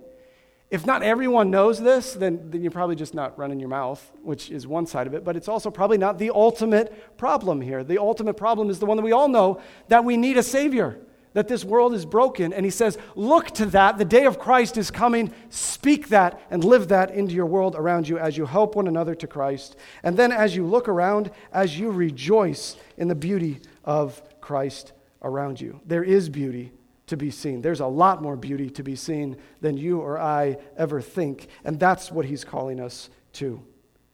[0.68, 4.50] If not everyone knows this, then, then you're probably just not running your mouth, which
[4.50, 7.84] is one side of it, but it's also probably not the ultimate problem here.
[7.84, 10.98] The ultimate problem is the one that we all know that we need a Savior,
[11.36, 12.54] that this world is broken.
[12.54, 13.98] And he says, Look to that.
[13.98, 15.30] The day of Christ is coming.
[15.50, 19.14] Speak that and live that into your world around you as you help one another
[19.14, 19.76] to Christ.
[20.02, 25.60] And then as you look around, as you rejoice in the beauty of Christ around
[25.60, 25.78] you.
[25.84, 26.72] There is beauty
[27.08, 27.60] to be seen.
[27.60, 31.78] There's a lot more beauty to be seen than you or I ever think, and
[31.78, 33.62] that's what he's calling us to.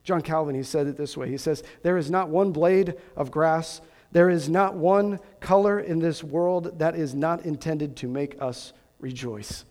[0.02, 3.30] John Calvin, he said it this way He says, There is not one blade of
[3.30, 3.80] grass,
[4.12, 8.72] there is not one color in this world that is not intended to make us
[9.01, 9.64] rejoice.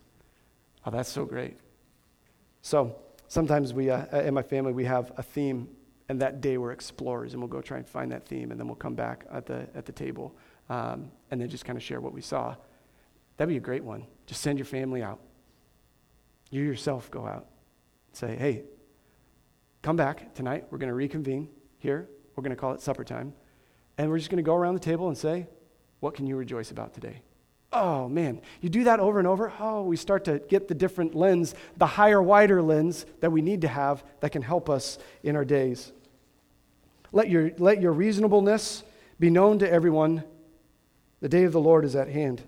[0.86, 1.58] Oh, that's so great.
[2.62, 2.96] So,
[3.28, 5.70] sometimes we, uh, in my family, we have a theme,
[6.10, 8.68] and that day we're explorers, and we'll go try and find that theme, and then
[8.68, 10.36] we'll come back at the, at the table
[10.72, 12.56] um, and then just kind of share what we saw.
[13.36, 14.06] That'd be a great one.
[14.26, 15.20] Just send your family out.
[16.50, 17.48] You yourself go out.
[18.14, 18.64] Say, hey,
[19.82, 20.66] come back tonight.
[20.70, 22.08] We're going to reconvene here.
[22.36, 23.34] We're going to call it supper time.
[24.02, 25.46] And we're just going to go around the table and say,
[26.00, 27.22] what can you rejoice about today?
[27.72, 28.42] Oh, man.
[28.60, 29.54] You do that over and over.
[29.60, 33.62] Oh, we start to get the different lens, the higher, wider lens that we need
[33.62, 35.92] to have that can help us in our days.
[37.12, 38.82] Let your, let your reasonableness
[39.20, 40.24] be known to everyone.
[41.20, 42.42] The day of the Lord is at hand.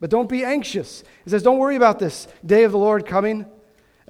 [0.00, 1.04] But don't be anxious.
[1.22, 3.46] He says, Don't worry about this day of the Lord coming.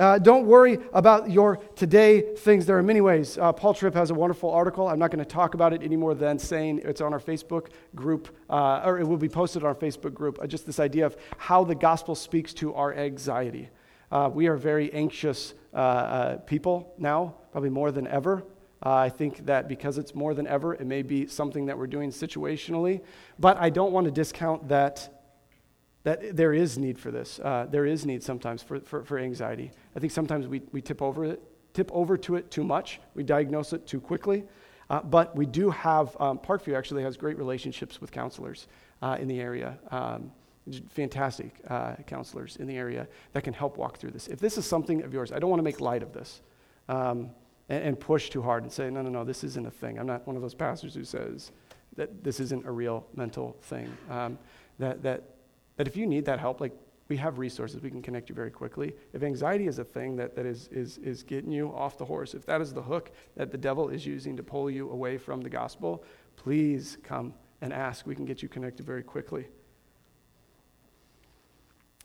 [0.01, 2.65] Uh, don't worry about your today things.
[2.65, 3.37] There are many ways.
[3.37, 4.89] Uh, Paul Tripp has a wonderful article.
[4.89, 7.67] I'm not going to talk about it any more than saying it's on our Facebook
[7.95, 10.39] group, uh, or it will be posted on our Facebook group.
[10.41, 13.69] Uh, just this idea of how the gospel speaks to our anxiety.
[14.11, 18.43] Uh, we are very anxious uh, people now, probably more than ever.
[18.83, 22.09] I think that because it's more than ever, it may be something that we're doing
[22.09, 23.03] situationally.
[23.39, 25.20] But I don't want to discount that
[26.03, 27.39] that there is need for this.
[27.41, 29.71] Uh, there is need sometimes for, for, for, anxiety.
[29.95, 31.43] I think sometimes we, we tip over it,
[31.75, 33.01] tip over to it too much.
[33.15, 34.45] We diagnose it too quickly.
[34.89, 38.67] Uh, but we do have, um, Parkview actually has great relationships with counselors
[39.03, 39.79] uh, in the area.
[39.91, 40.33] Um,
[40.89, 44.29] fantastic uh, counselors in the area that can help walk through this.
[44.29, 46.41] If this is something of yours, I don't want to make light of this
[46.89, 47.31] um,
[47.69, 49.99] and, and push too hard and say, no, no, no, this isn't a thing.
[49.99, 51.53] I'm not one of those pastors who says
[51.97, 53.93] that this isn't a real mental thing.
[54.11, 54.39] Um,
[54.79, 55.23] that, that
[55.81, 56.75] that if you need that help, like
[57.09, 58.93] we have resources, we can connect you very quickly.
[59.14, 62.35] If anxiety is a thing that, that is, is, is getting you off the horse,
[62.35, 65.40] if that is the hook that the devil is using to pull you away from
[65.40, 66.05] the gospel,
[66.37, 68.07] please come and ask.
[68.07, 69.47] We can get you connected very quickly.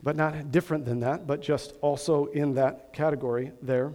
[0.02, 3.92] But not different than that, but just also in that category there,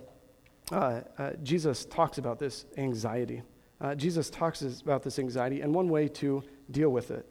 [0.70, 3.40] uh, uh, Jesus talks about this anxiety.
[3.80, 7.26] Uh, Jesus talks about this anxiety and one way to deal with it.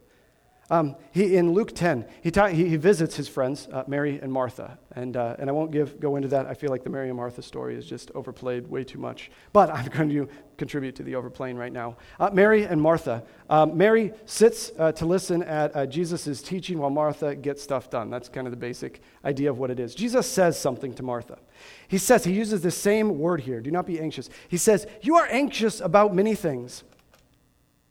[0.72, 4.32] Um, he, in Luke 10, he, ta- he, he visits his friends, uh, Mary and
[4.32, 4.78] Martha.
[4.92, 6.46] And, uh, and I won't give, go into that.
[6.46, 9.32] I feel like the Mary and Martha story is just overplayed way too much.
[9.52, 11.98] But I'm going to contribute to the overplaying right now.
[12.20, 13.24] Uh, Mary and Martha.
[13.50, 18.10] Um, Mary sits uh, to listen at uh, Jesus' teaching while Martha gets stuff done.
[18.12, 19.96] That's kind of the basic idea of what it is.
[19.96, 21.40] Jesus says something to Martha.
[21.88, 24.30] He says, he uses the same word here do not be anxious.
[24.48, 26.84] He says, You are anxious about many things.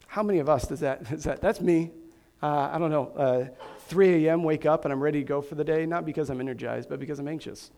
[0.06, 1.02] How many of us does that?
[1.12, 1.90] Is that that's me
[2.42, 3.46] uh, I don't know, uh,
[3.88, 6.40] 3 a.m., wake up and I'm ready to go for the day, not because I'm
[6.40, 7.70] energized, but because I'm anxious.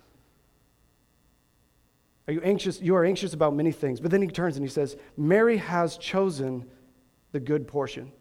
[2.29, 2.81] Are you anxious?
[2.81, 4.01] You are anxious about many things.
[4.01, 6.64] But then he turns and he says, Mary has chosen
[7.33, 8.12] the good portion.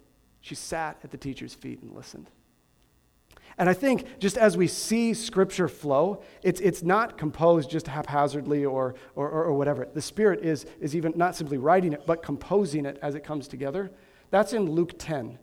[0.42, 2.30] She sat at the teacher's feet and listened.
[3.58, 8.64] And I think just as we see Scripture flow, it's, it's not composed just haphazardly
[8.64, 9.86] or, or, or, whatever.
[9.94, 13.50] The Spirit is, is even not simply writing it, but composing it as it comes
[13.50, 13.92] together.
[14.32, 15.38] That's in Luke 10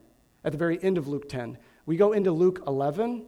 [0.46, 1.58] at the very end of Luke 10.
[1.84, 3.26] We go into Luke 11,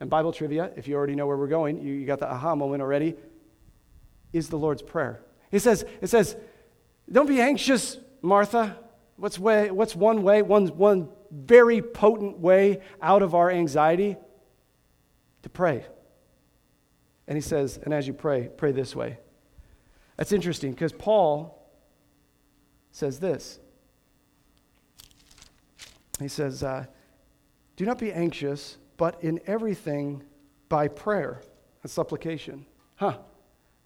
[0.00, 2.56] and Bible trivia, if you already know where we're going, you, you got the aha
[2.56, 3.14] moment already,
[4.32, 5.22] is the Lord's Prayer.
[5.52, 6.36] He says, it says,
[7.10, 8.76] don't be anxious, Martha.
[9.16, 14.16] What's, way, what's one way, one, one very potent way out of our anxiety?
[15.42, 15.84] To pray.
[17.28, 19.18] And he says, and as you pray, pray this way.
[20.16, 21.56] That's interesting because Paul
[22.90, 23.60] says this
[26.20, 26.86] he says, uh,
[27.76, 30.22] Do not be anxious, but in everything
[30.68, 31.40] by prayer
[31.82, 32.66] and supplication.
[32.96, 33.18] Huh.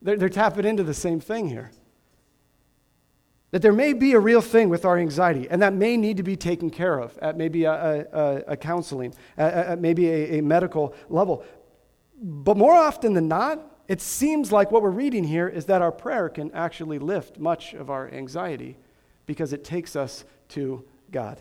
[0.02, 1.70] They're, they're tapping into the same thing here.
[3.52, 6.24] That there may be a real thing with our anxiety, and that may need to
[6.24, 10.42] be taken care of at maybe a, a, a counseling, at, at maybe a, a
[10.42, 11.44] medical level.
[12.20, 15.92] But more often than not, it seems like what we're reading here is that our
[15.92, 18.76] prayer can actually lift much of our anxiety
[19.26, 21.40] because it takes us to God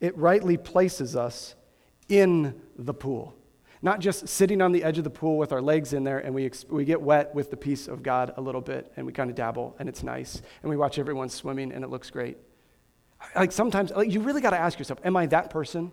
[0.00, 1.54] it rightly places us
[2.08, 3.34] in the pool.
[3.82, 6.34] Not just sitting on the edge of the pool with our legs in there and
[6.34, 9.30] we, we get wet with the peace of God a little bit and we kind
[9.30, 12.38] of dabble and it's nice and we watch everyone swimming and it looks great.
[13.34, 15.92] Like sometimes, like you really got to ask yourself, am I that person?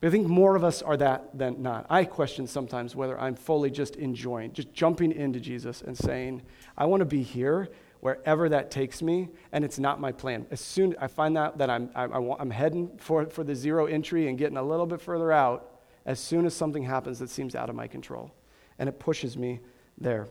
[0.00, 1.86] But I think more of us are that than not.
[1.90, 6.42] I question sometimes whether I'm fully just enjoying, just jumping into Jesus and saying,
[6.76, 7.68] I want to be here
[8.00, 10.46] wherever that takes me, and it's not my plan.
[10.50, 13.86] As soon I find out that I'm, I, I, I'm heading for, for the zero
[13.86, 17.54] entry and getting a little bit further out, as soon as something happens that seems
[17.54, 18.32] out of my control,
[18.78, 19.60] and it pushes me
[19.98, 20.28] there.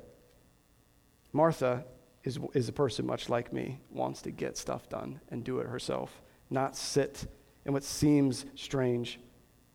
[1.33, 1.85] Martha
[2.23, 5.67] is, is a person much like me, wants to get stuff done and do it
[5.67, 7.27] herself, not sit
[7.65, 9.19] in what seems strange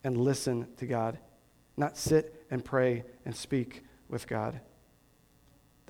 [0.03, 1.19] and listen to God,
[1.77, 4.61] not sit and pray and speak with God.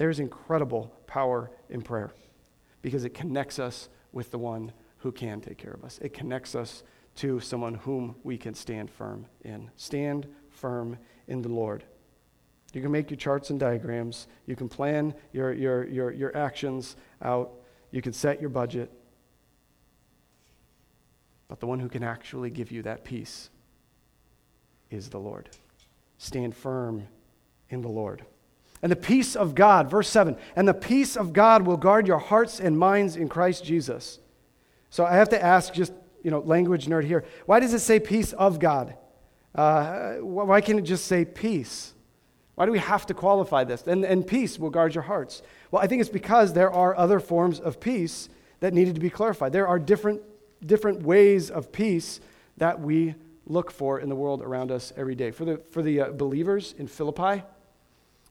[0.02, 2.10] There's incredible power in prayer
[2.82, 6.00] because it connects us with the one who can take care of us.
[6.02, 6.82] It connects us
[7.18, 9.70] to someone whom we can stand firm in.
[9.76, 11.84] Stand firm in the Lord.
[12.72, 14.26] You can make your charts and diagrams.
[14.46, 17.52] You can plan your, your, your, your actions out.
[17.92, 18.90] You can set your budget.
[21.46, 23.50] But the one who can actually give you that peace
[24.90, 25.48] is the Lord.
[26.18, 27.06] Stand firm
[27.68, 28.24] in the Lord.
[28.83, 32.18] And the peace of God, verse 7, and the peace of God will guard your
[32.18, 34.18] hearts and minds in Christ Jesus.
[34.90, 35.92] So I have to ask, just,
[36.23, 38.95] you know, language nerd here, why does it say peace of God?
[39.55, 41.95] Uh, why can't it just say peace?
[42.57, 43.83] Why do we have to qualify this?
[43.87, 45.42] And, and peace will guard your hearts.
[45.71, 48.29] Well, I think it's because there are other forms of peace
[48.61, 49.53] that needed to be clarified.
[49.53, 50.23] There are different,
[50.64, 52.21] different ways of peace
[52.59, 53.14] that we
[53.47, 55.31] look for in the world around us every day.
[55.31, 57.42] For the, for the uh, believers in Philippi,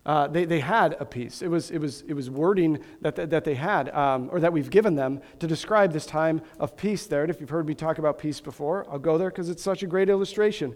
[0.05, 1.41] uh, they, they had a peace.
[1.41, 4.51] It was, it was, it was wording that, that, that they had, um, or that
[4.51, 7.21] we've given them to describe this time of peace there.
[7.21, 9.83] And if you've heard me talk about peace before, I'll go there because it's such
[9.83, 10.75] a great illustration.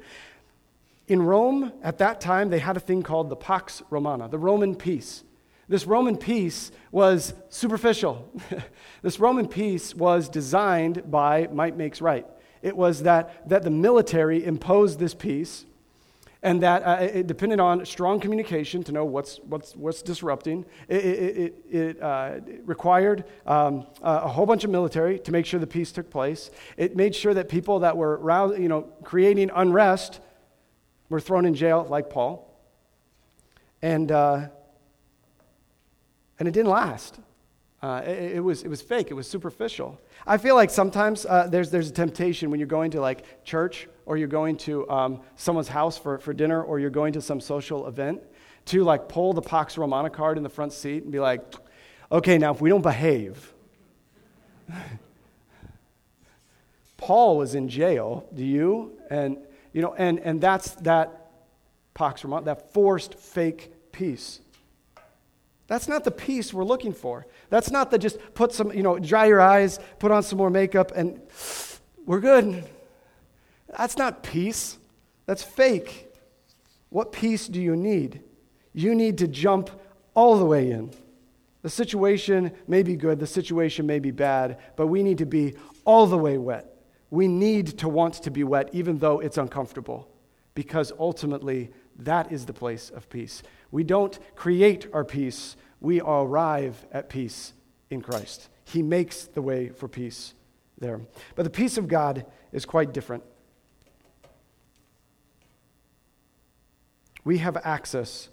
[1.08, 4.76] In Rome, at that time, they had a thing called the Pax Romana, the Roman
[4.76, 5.24] peace.
[5.68, 8.30] This Roman peace was superficial.
[9.02, 12.28] this Roman peace was designed by might makes right.
[12.62, 15.66] It was that, that the military imposed this peace
[16.46, 20.64] and that uh, it depended on strong communication to know what's, what's, what's disrupting.
[20.88, 25.60] It, it, it, it uh, required um, a whole bunch of military to make sure
[25.60, 26.52] the peace took place.
[26.78, 28.20] It made sure that people that were
[28.60, 30.20] you know, creating unrest
[31.10, 32.56] were thrown in jail, like Paul.
[33.82, 34.48] And, uh,
[36.38, 37.18] and it didn't last.
[37.82, 40.00] Uh, it, it, was, it was fake, it was superficial.
[40.28, 43.88] I feel like sometimes uh, there's, there's a temptation when you're going to like church
[44.06, 47.40] or you're going to um, someone's house for, for dinner or you're going to some
[47.40, 48.22] social event
[48.66, 51.42] to like pull the Pax Romana card in the front seat and be like,
[52.12, 53.54] okay, now if we don't behave.
[56.98, 58.98] Paul was in jail, do you?
[59.10, 59.38] And,
[59.74, 61.32] you know, and, and that's that
[61.94, 64.40] Pax Romana, that forced fake peace.
[65.68, 67.26] That's not the peace we're looking for.
[67.50, 70.50] That's not the just put some, you know, dry your eyes, put on some more
[70.50, 71.20] makeup, and
[72.06, 72.64] we're good.
[73.78, 74.78] That's not peace.
[75.26, 76.08] That's fake.
[76.90, 78.22] What peace do you need?
[78.74, 79.70] You need to jump
[80.14, 80.92] all the way in.
[81.62, 85.56] The situation may be good, the situation may be bad, but we need to be
[85.84, 86.76] all the way wet.
[87.10, 90.08] We need to want to be wet, even though it's uncomfortable,
[90.54, 93.42] because ultimately that is the place of peace.
[93.72, 97.54] We don't create our peace, we arrive at peace
[97.90, 98.50] in Christ.
[98.66, 100.34] He makes the way for peace
[100.78, 101.02] there.
[101.36, 103.24] But the peace of God is quite different.
[107.26, 108.30] We have access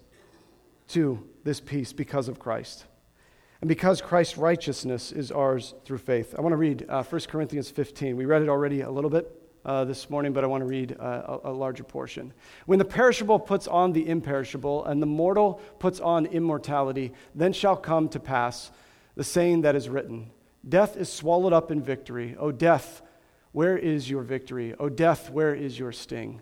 [0.89, 2.85] to this peace because of Christ.
[3.59, 6.35] And because Christ's righteousness is ours through faith.
[6.37, 8.15] I want to read uh, 1 Corinthians 15.
[8.15, 9.31] We read it already a little bit
[9.65, 12.33] uh, this morning, but I want to read uh, a, a larger portion.
[12.65, 17.75] When the perishable puts on the imperishable, and the mortal puts on immortality, then shall
[17.75, 18.71] come to pass
[19.15, 20.29] the saying that is written
[20.67, 22.35] Death is swallowed up in victory.
[22.39, 23.01] O death,
[23.53, 24.75] where is your victory?
[24.79, 26.41] O death, where is your sting?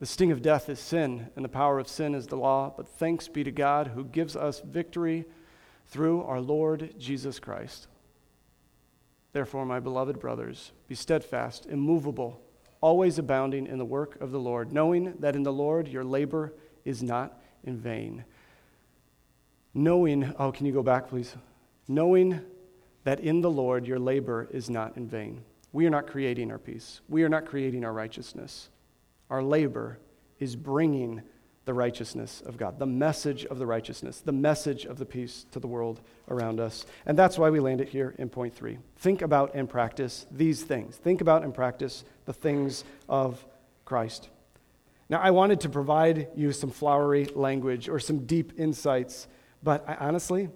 [0.00, 2.72] The sting of death is sin, and the power of sin is the law.
[2.76, 5.24] But thanks be to God who gives us victory
[5.86, 7.88] through our Lord Jesus Christ.
[9.32, 12.40] Therefore, my beloved brothers, be steadfast, immovable,
[12.80, 16.54] always abounding in the work of the Lord, knowing that in the Lord your labor
[16.84, 18.24] is not in vain.
[19.74, 21.34] Knowing, oh, can you go back, please?
[21.88, 22.40] Knowing
[23.04, 25.42] that in the Lord your labor is not in vain.
[25.72, 28.70] We are not creating our peace, we are not creating our righteousness.
[29.30, 29.98] Our labor
[30.38, 31.22] is bringing
[31.68, 35.60] the righteousness of God, the message of the righteousness, the message of the peace to
[35.60, 36.86] the world around us.
[37.04, 38.78] And that's why we land it here in point three.
[38.96, 40.96] Think about and practice these things.
[40.96, 43.44] Think about and practice the things of
[43.84, 44.30] Christ.
[45.10, 49.28] Now, I wanted to provide you some flowery language or some deep insights,
[49.62, 50.48] but I, honestly,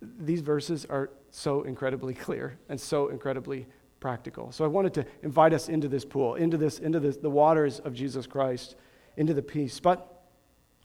[0.00, 3.66] these verses are so incredibly clear and so incredibly
[4.06, 4.52] practical.
[4.52, 7.80] So I wanted to invite us into this pool, into this, into this, the waters
[7.80, 8.76] of Jesus Christ,
[9.16, 9.80] into the peace.
[9.80, 10.22] But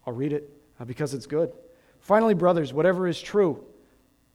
[0.08, 0.50] I'll read it
[0.80, 1.54] uh, because it's good.
[2.00, 3.64] Finally, brothers, whatever is true,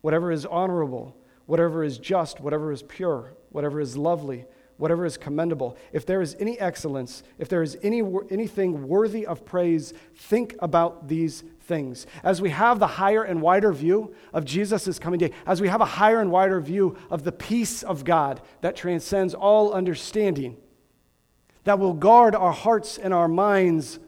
[0.02, 1.16] whatever is honorable,
[1.46, 4.44] whatever is just, whatever is pure, whatever is lovely,
[4.76, 9.44] whatever is commendable, if there is any excellence, if there is any, anything worthy of
[9.44, 12.06] praise, think about these things.
[12.22, 15.80] As we have the higher and wider view of Jesus' coming day, as we have
[15.80, 20.56] a higher and wider view of the peace of God that transcends all understanding,
[21.64, 23.98] that will guard our hearts and our minds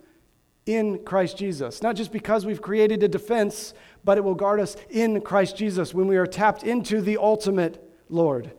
[0.67, 1.83] in Christ Jesus.
[1.83, 5.93] Not just because we've created a defense, but it will guard us in Christ Jesus
[5.93, 8.53] when we are tapped into the ultimate Lord.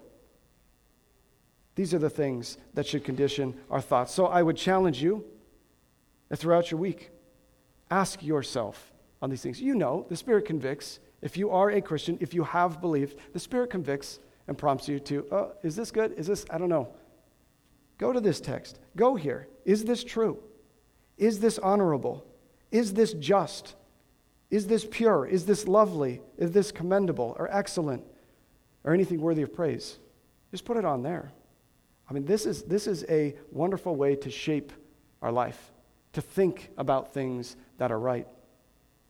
[1.75, 4.13] These are the things that should condition our thoughts.
[4.13, 5.23] So I would challenge you
[6.29, 7.11] uh, throughout your week
[7.91, 9.61] Ask yourself on these things.
[9.61, 10.99] You know, the Spirit convicts.
[11.21, 14.99] If you are a Christian, if you have believed, the Spirit convicts and prompts you
[14.99, 16.13] to, oh, is this good?
[16.13, 16.89] Is this, I don't know.
[17.97, 18.79] Go to this text.
[18.95, 19.47] Go here.
[19.65, 20.41] Is this true?
[21.17, 22.25] Is this honorable?
[22.71, 23.75] Is this just?
[24.49, 25.25] Is this pure?
[25.25, 26.21] Is this lovely?
[26.37, 28.03] Is this commendable or excellent
[28.83, 29.99] or anything worthy of praise?
[30.51, 31.31] Just put it on there.
[32.09, 34.71] I mean, this is, this is a wonderful way to shape
[35.21, 35.71] our life,
[36.13, 38.27] to think about things that are right.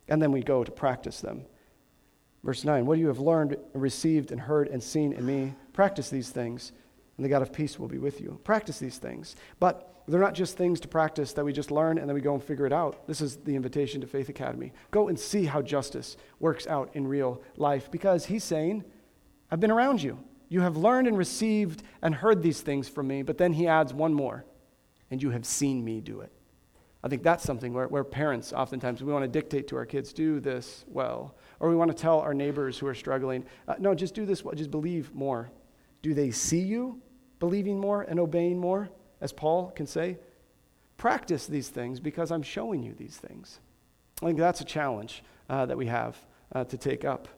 [0.08, 1.46] And then we go to practice them.
[2.44, 6.10] Verse 9 What you have learned, and received, and heard, and seen in me, practice
[6.10, 6.72] these things,
[7.18, 8.40] and the God of peace will be with you.
[8.44, 9.36] Practice these things.
[9.60, 12.34] But they're not just things to practice that we just learn and then we go
[12.34, 13.08] and figure it out.
[13.08, 14.74] This is the invitation to Faith Academy.
[14.90, 18.84] Go and see how justice works out in real life because he's saying,
[19.52, 20.18] I've been around you.
[20.48, 23.94] You have learned and received and heard these things from me, but then he adds
[23.94, 24.46] one more,
[25.12, 26.32] and you have seen me do it.
[27.04, 30.12] I think that's something where, where parents oftentimes we want to dictate to our kids,
[30.12, 31.36] do this well.
[31.60, 34.44] Or we want to tell our neighbors who are struggling, uh, no, just do this
[34.44, 35.50] well, just believe more.
[36.02, 37.02] Do they see you
[37.40, 38.90] believing more and obeying more,
[39.22, 40.18] as Paul can say?
[40.98, 43.60] Practice these things because I'm showing you these things.
[44.22, 46.18] I think that's a challenge uh, that we have
[46.54, 47.30] uh, to take up.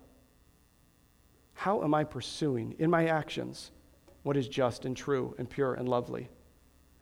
[1.53, 3.69] How am I pursuing in my actions
[4.23, 6.29] what is just and true and pure and lovely?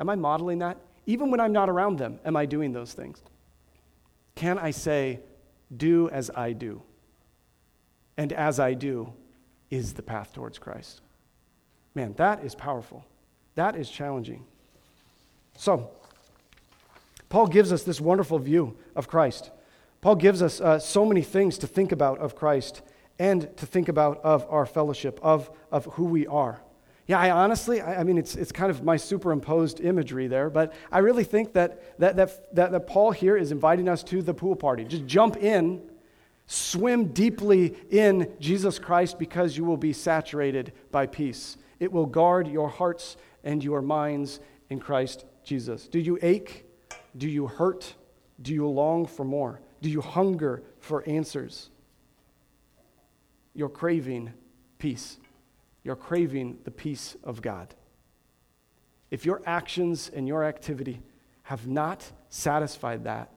[0.02, 0.78] Am I modeling that?
[1.10, 3.20] Even when I'm not around them, am I doing those things?
[4.36, 5.22] Can I say,
[5.76, 6.84] do as I do?
[8.16, 9.12] And as I do
[9.72, 11.02] is the path towards Christ.
[11.96, 13.04] Man, that is powerful.
[13.56, 14.46] That is challenging.
[15.58, 15.90] So,
[17.28, 19.50] Paul gives us this wonderful view of Christ.
[20.02, 22.84] Paul gives us uh, so many things to think about of Christ
[23.18, 26.62] and to think about of our fellowship, of, of who we are.
[27.10, 30.74] Yeah, I honestly, I, I, mean, it's, it's kind of my superimposed imagery there, but
[30.92, 34.36] I really think that, that, that, that, that Paul here is inviting us to the
[34.36, 34.84] pool party.
[34.84, 35.82] Just jump in,
[36.46, 41.58] swim deeply in Jesus Christ because you will be saturated by peace.
[41.80, 44.40] It will guard your hearts and your minds
[44.70, 45.88] in Christ Jesus.
[45.88, 46.64] Do you ache?
[47.18, 47.96] Do you hurt?
[48.40, 49.62] Do you long for more?
[49.82, 51.72] Do you hunger for answers?
[53.56, 54.32] You're craving
[54.78, 55.18] peace.
[55.84, 57.74] You're craving the peace of God.
[59.12, 61.02] If your actions and your activity
[61.44, 63.32] have not satisfied that,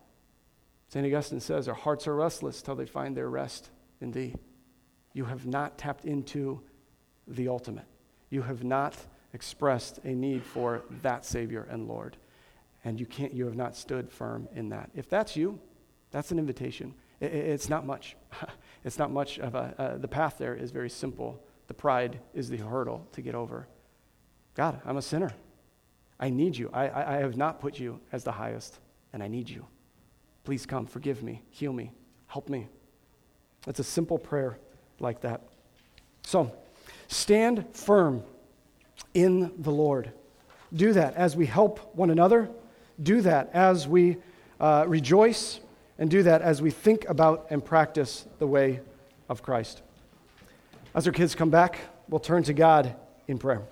[0.88, 1.06] St.
[1.06, 3.70] Augustine says, our hearts are restless till they find their rest
[4.00, 4.34] in thee.
[5.14, 6.60] You have not tapped into
[7.26, 7.86] the ultimate.
[8.28, 8.96] You have not
[9.32, 12.18] expressed a need for that Savior and Lord.
[12.84, 14.90] And you, can't, you have not stood firm in that.
[14.94, 15.58] If that's you,
[16.10, 16.94] that's an invitation.
[17.20, 18.16] it's not much.
[18.84, 21.42] it's not much of a, uh, the path there is very simple
[21.72, 23.66] the pride is the hurdle to get over.
[24.54, 25.32] God, I'm a sinner.
[26.20, 26.68] I need you.
[26.70, 28.78] I, I, I have not put you as the highest,
[29.14, 29.64] and I need you.
[30.44, 31.90] Please come, forgive me, heal me,
[32.26, 32.68] help me.
[33.66, 34.58] It's a simple prayer
[35.00, 35.40] like that.
[36.24, 36.52] So,
[37.08, 38.22] stand firm
[39.14, 40.12] in the Lord.
[40.74, 42.50] Do that as we help one another.
[43.02, 44.18] Do that as we
[44.60, 45.60] uh, rejoice.
[45.98, 48.80] And do that as we think about and practice the way
[49.30, 49.80] of Christ.
[50.94, 51.78] As our kids come back,
[52.08, 52.94] we'll turn to God
[53.26, 53.62] in prayer.